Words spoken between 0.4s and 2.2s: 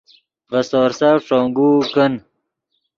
ڤے سورسف ݯونگوؤ کن